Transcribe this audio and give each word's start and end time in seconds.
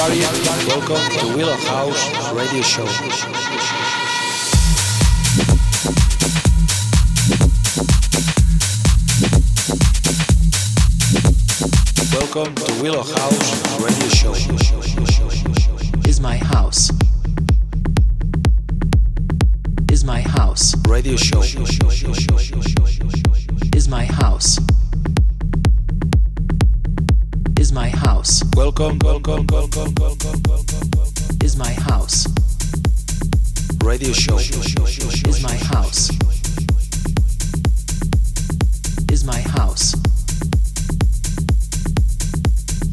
everybody. 0.00 0.66
Welcome 0.66 1.18
to 1.18 1.36
Wheel 1.36 1.48
of 1.50 1.62
House 1.64 2.32
Radio 2.32 2.62
Show. 2.62 2.84
welcome 12.32 12.54
to 12.54 12.82
Willow 12.82 13.02
House 13.02 13.80
Radio 13.82 14.08
Show. 14.08 14.32
Is 16.08 16.20
my 16.20 16.36
house. 16.36 16.90
Is 19.90 20.04
my 20.04 20.20
house. 20.20 20.74
Radio 20.88 21.16
Show. 21.16 21.40
Is 23.74 23.88
my 23.88 24.04
house 24.04 24.58
is 27.70 27.74
my 27.74 27.88
house. 27.88 28.42
Welcome, 28.56 28.98
welcome, 29.04 29.46
welcome, 29.46 29.94
welcome, 29.94 30.42
welcome, 30.48 30.90
welcome. 30.96 31.44
is 31.44 31.56
my 31.56 31.72
house. 31.72 32.26
Radio 33.84 34.12
show 34.12 34.38
is 34.38 35.42
my 35.42 35.54
house. 35.54 36.10
Is 39.08 39.24
my 39.24 39.40
house. 39.40 39.94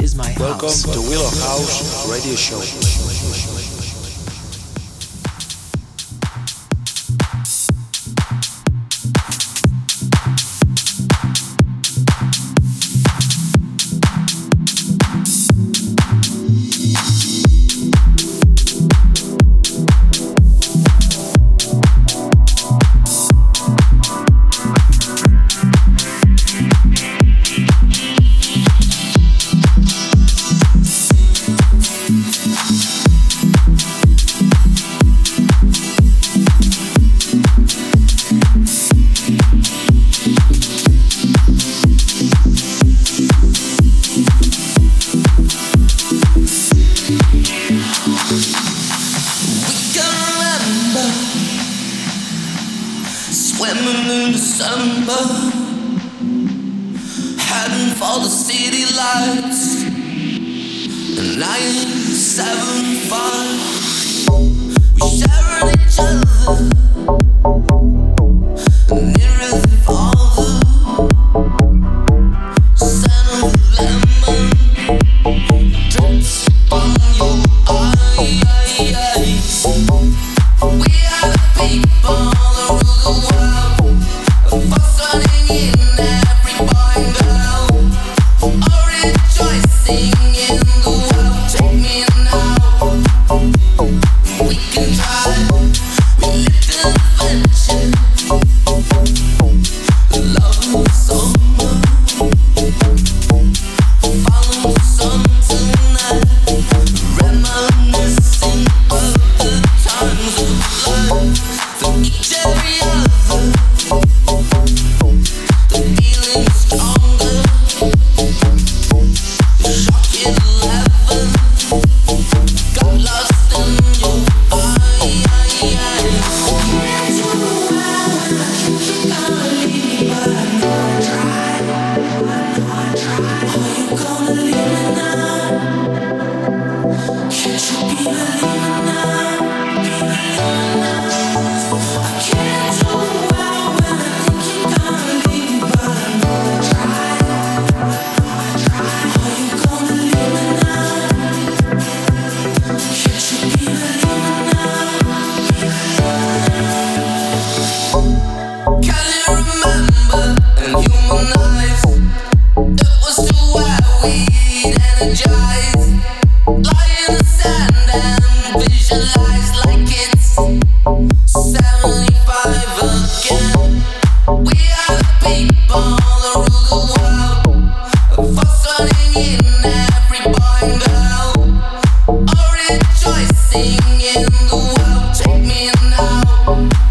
Is 0.03 0.15
my 0.15 0.29
house. 0.31 0.39
Welcome 0.39 0.93
to 0.93 1.01
Willow 1.09 1.31
House 1.41 2.07
Radio 2.09 2.35
Show. 2.35 2.96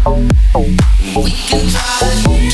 We 0.09 1.31
can 1.31 1.69
try. 1.69 2.46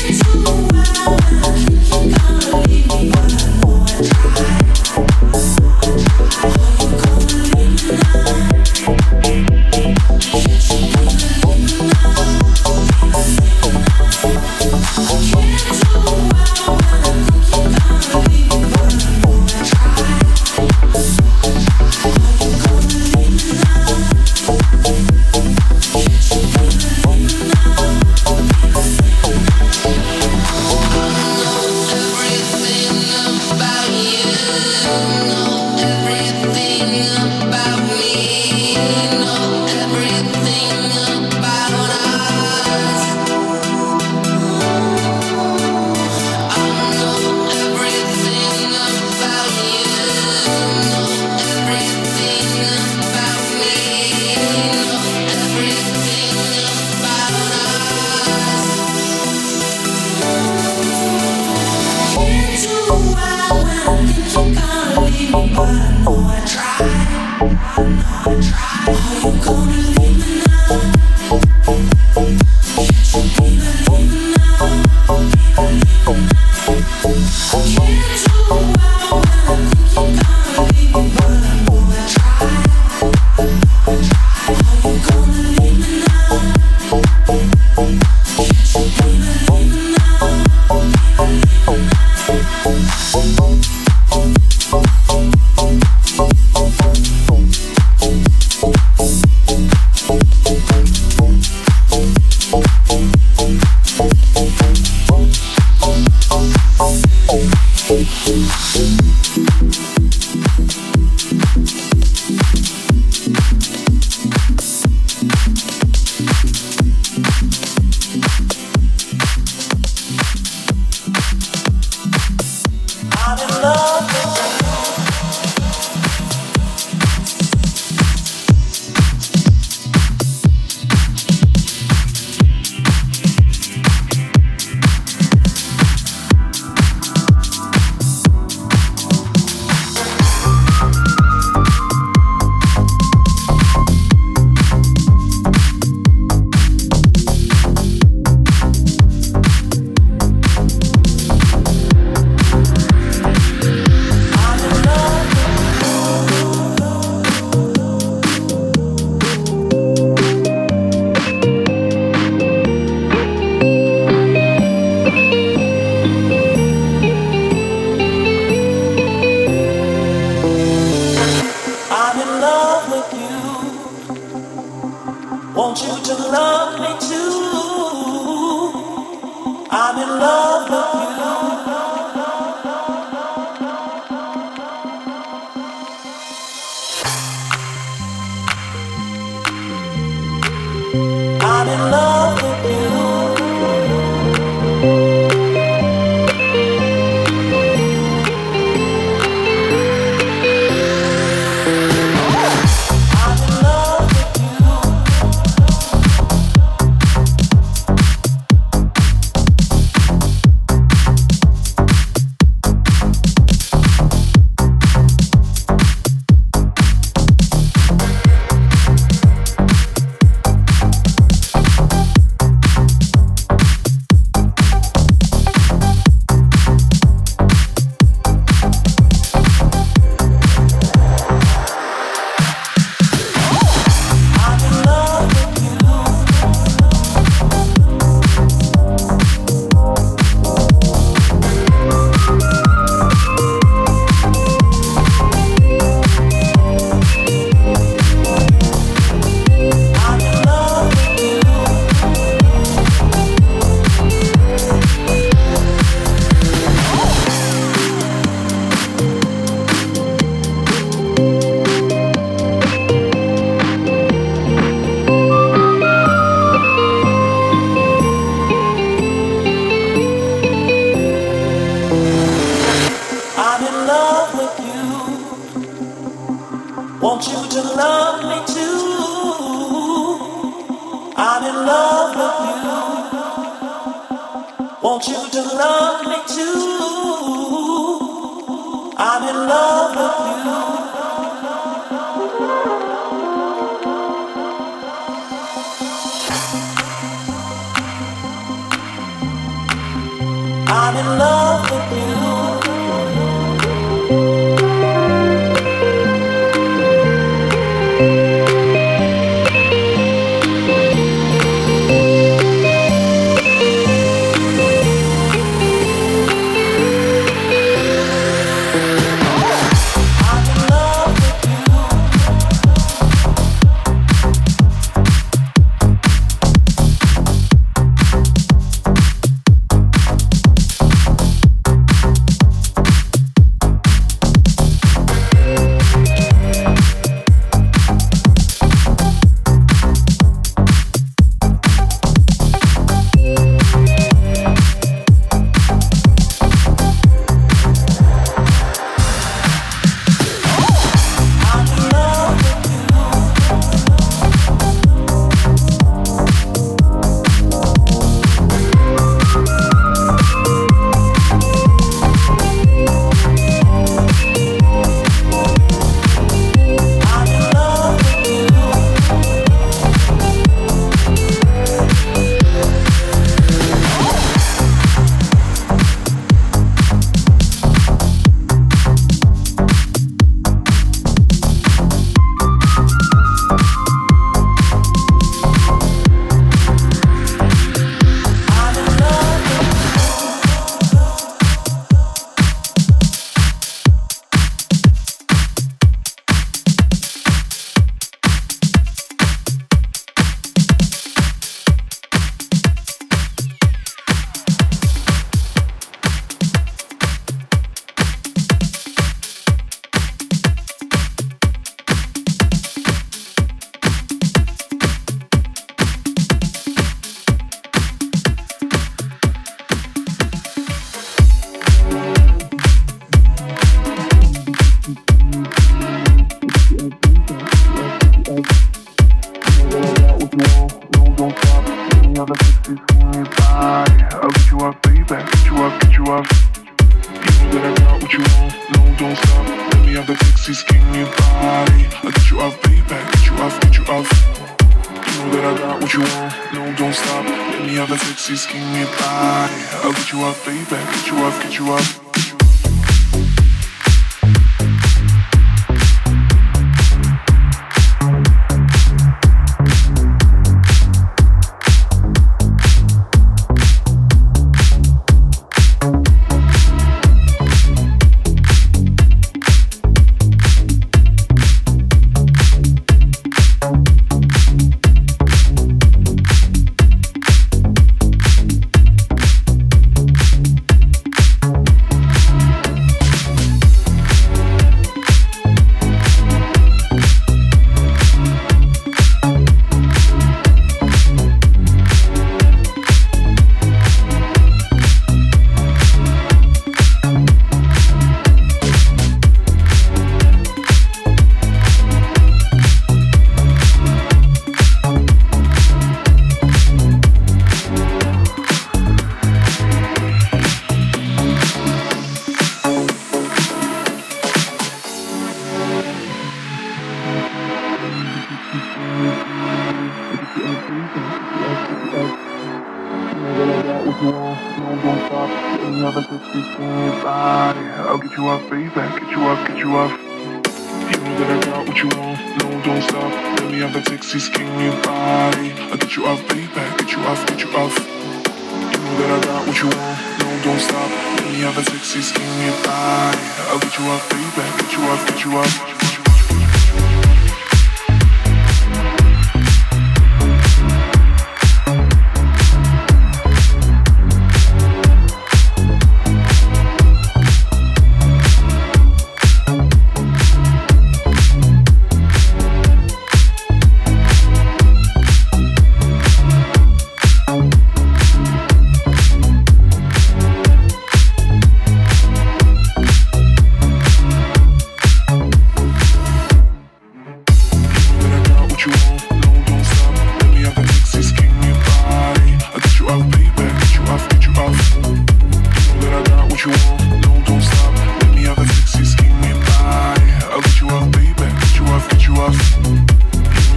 enough. 592.34 592.86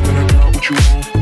Then 0.04 0.16
I 0.16 0.28
got 0.32 0.56
what 0.56 0.70
you 0.70 0.76
want. 0.76 1.17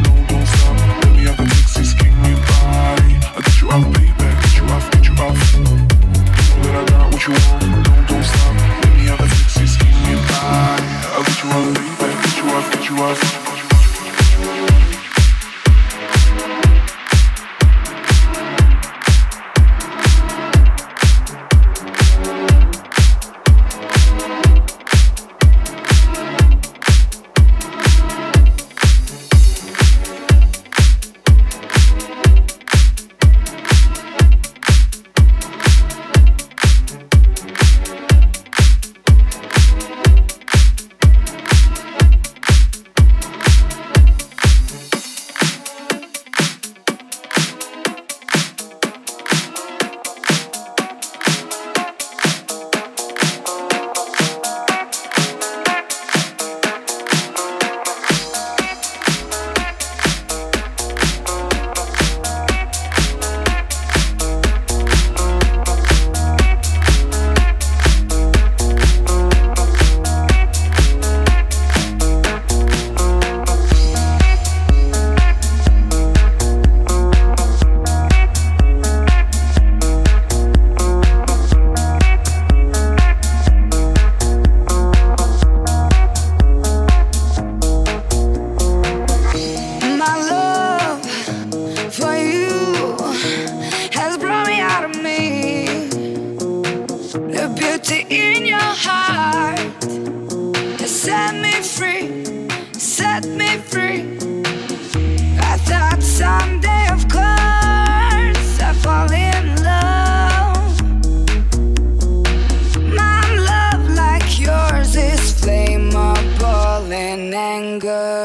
anger 117.76 118.25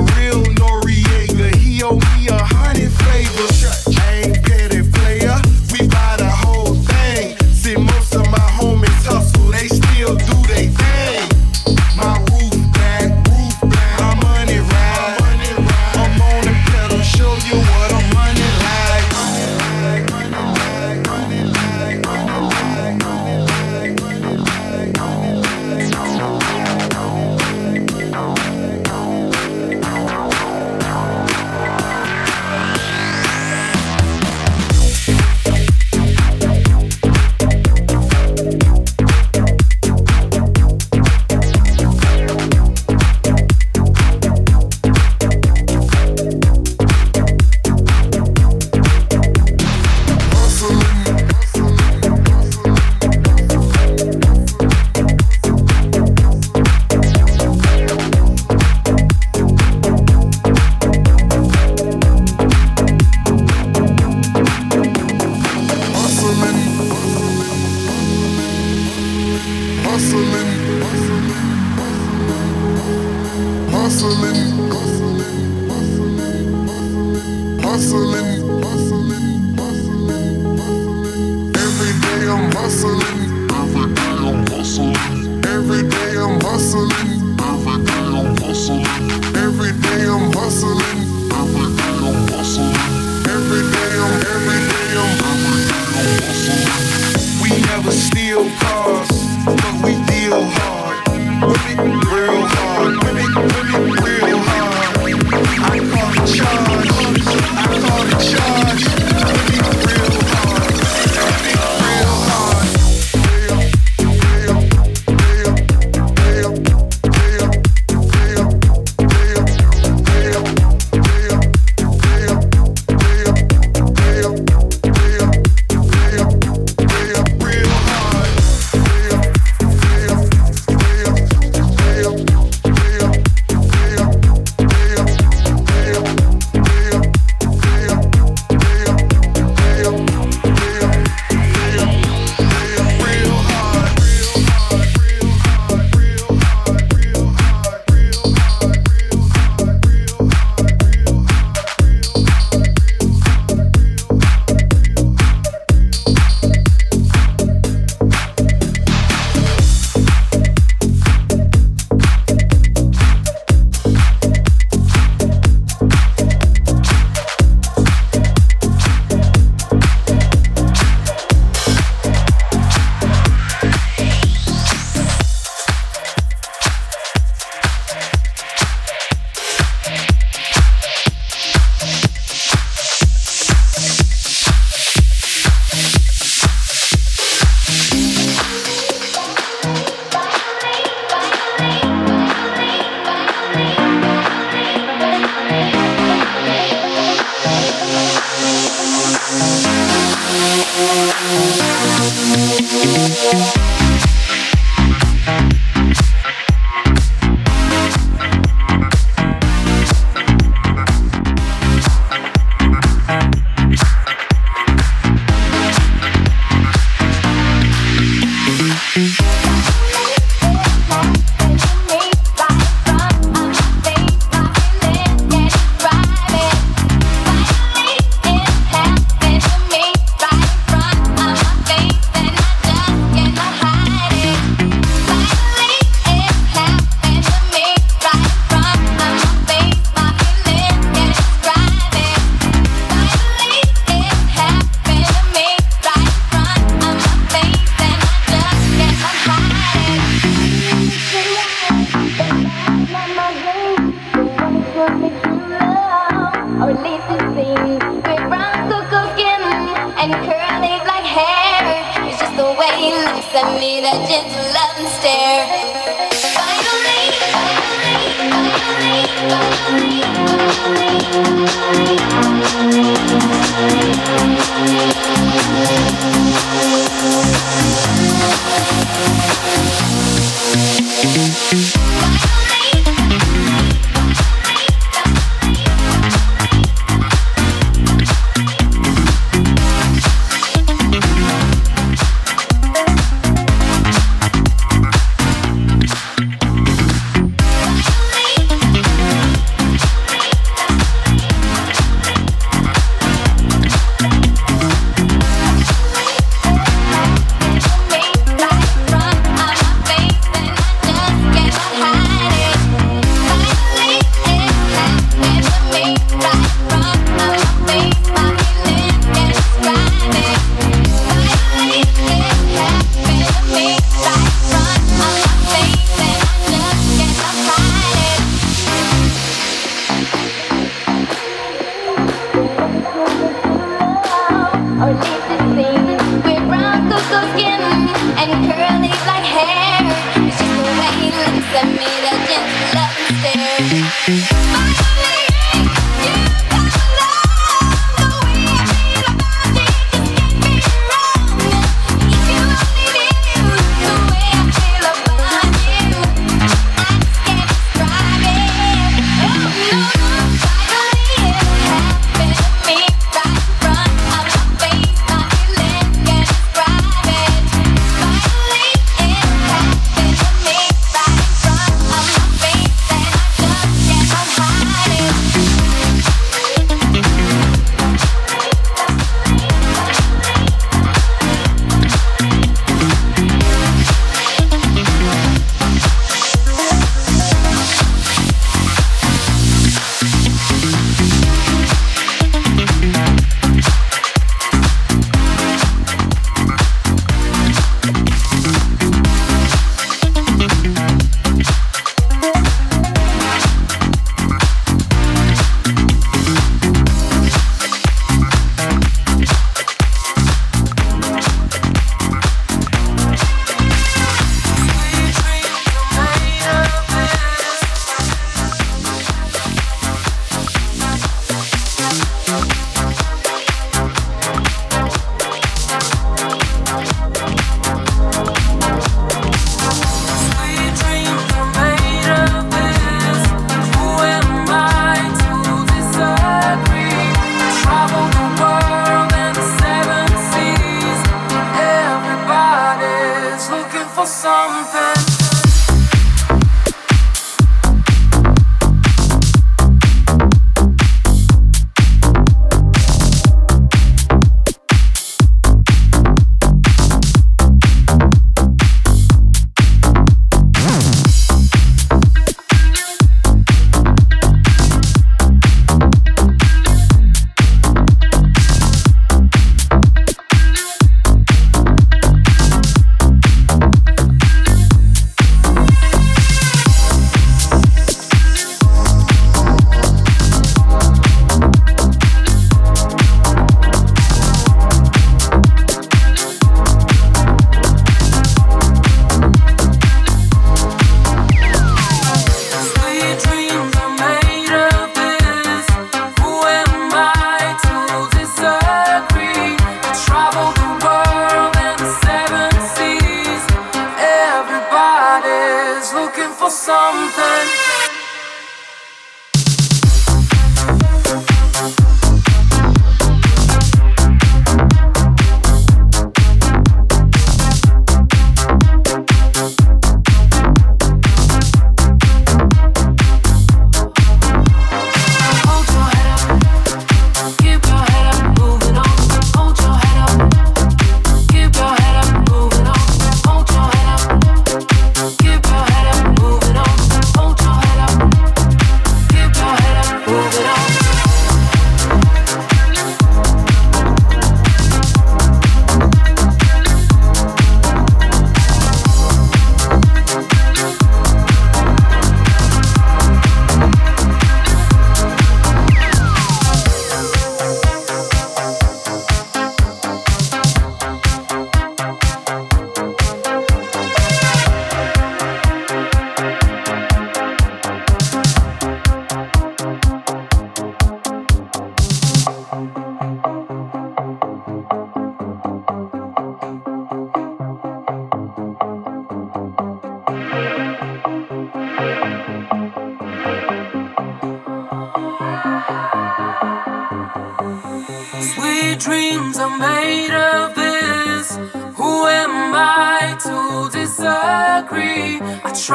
real 0.00 0.29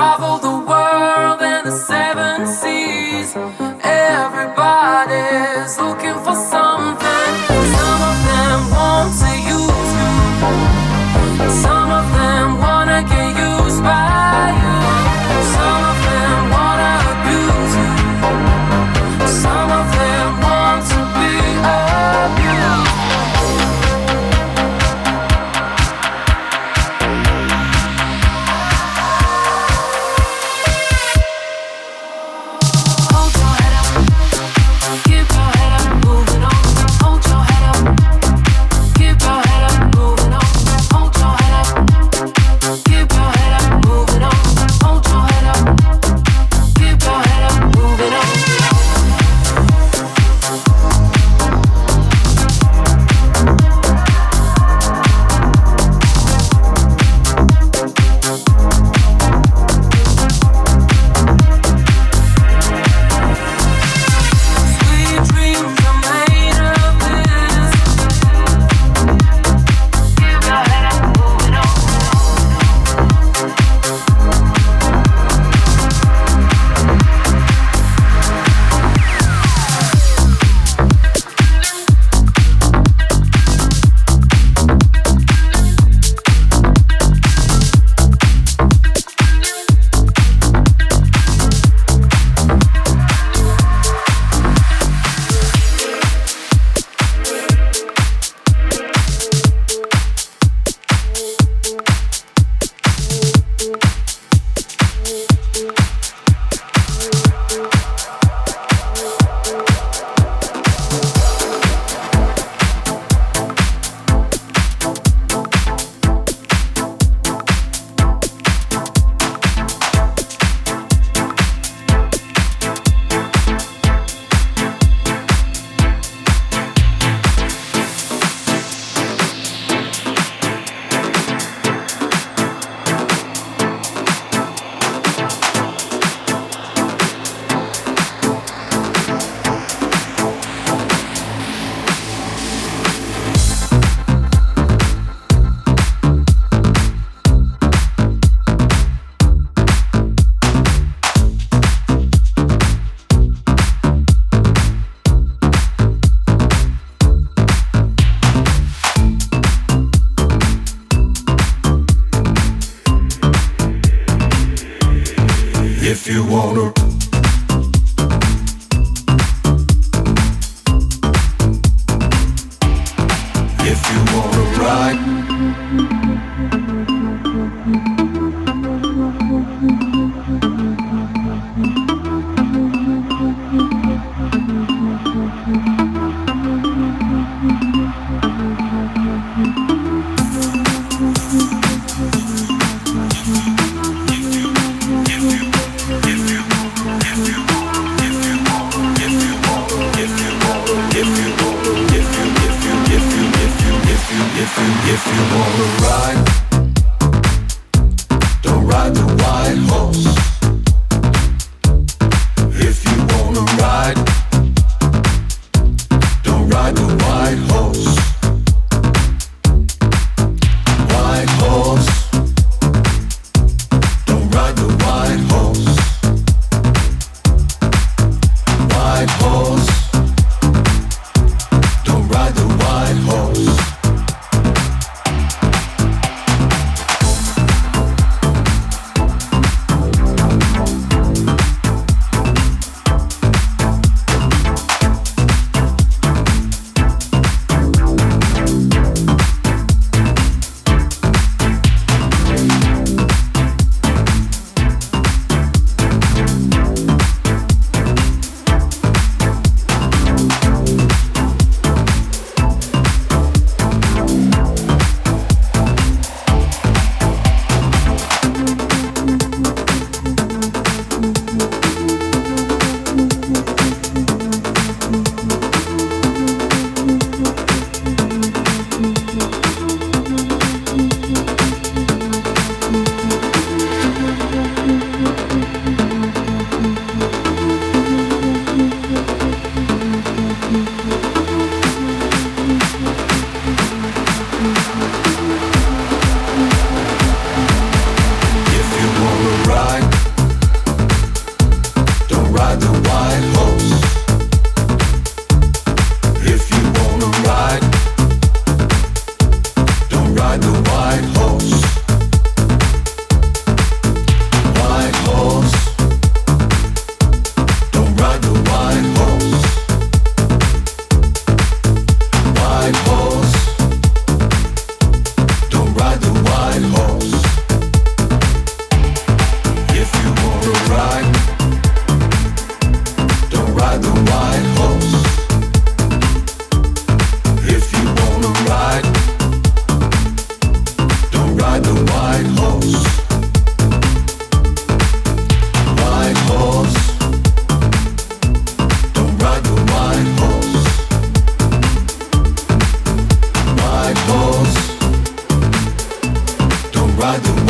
Hold 0.06 0.44
your 3.36 3.65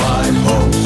ride 0.06 0.34
the 0.34 0.85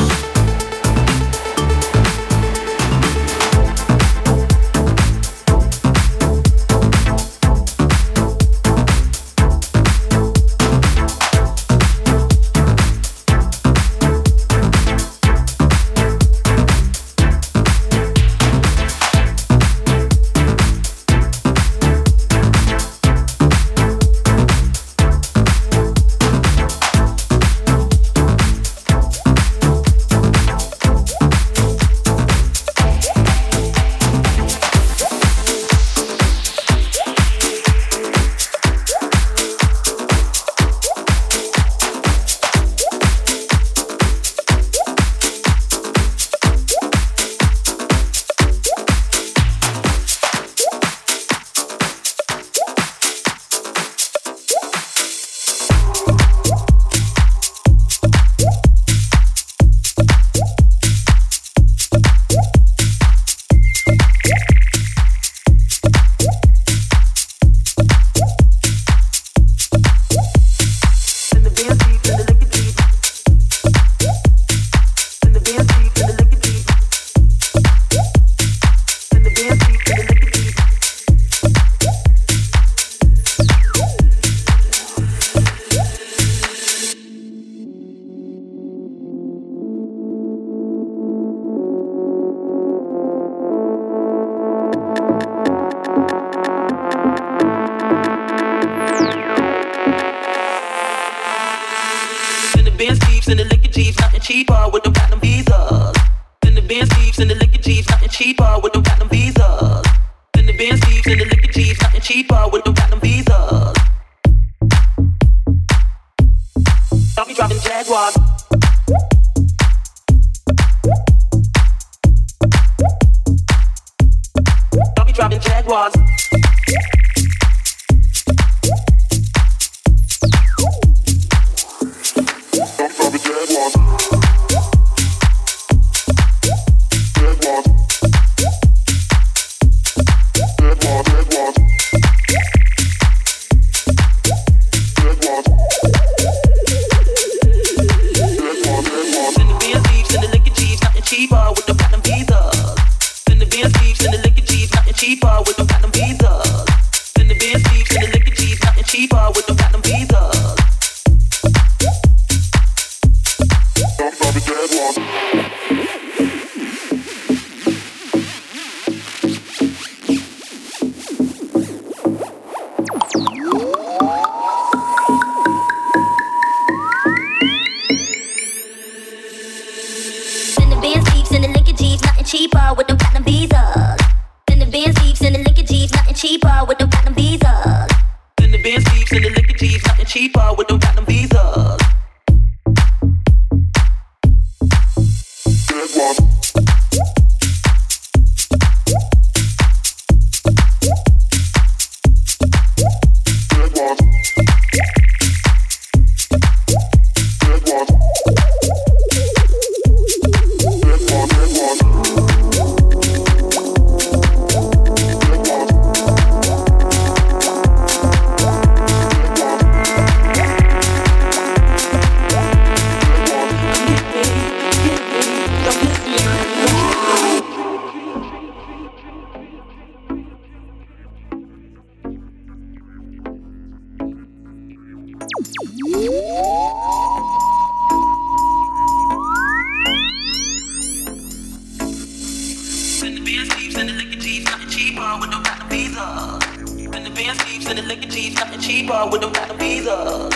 cheaper 249.00 249.12
with 249.12 249.22
them 249.22 249.32
platinum 249.32 249.58
visas. 249.58 250.36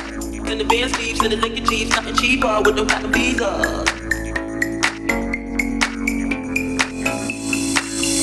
In 0.51 0.57
the 0.57 0.63
band 0.63 0.95
sleeves, 0.95 1.23
in 1.23 1.31
the 1.31 1.37
liquor 1.37 1.65
cheap, 1.65 1.89
nothing 1.89 2.15
cheaper 2.15 2.61
with 2.63 2.75
them 2.75 2.87
platinum 2.87 3.11
visas. 3.11 3.89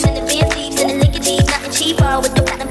In 0.07 0.15
the 0.15 0.23
band 0.27 0.53
sleeves, 0.53 0.81
in 0.81 0.89
the 0.89 0.95
liquor 0.95 1.19
cheap, 1.19 1.47
nothing 1.47 1.73
cheaper 1.73 2.21
with 2.21 2.35
them 2.35 2.47
cotton 2.47 2.70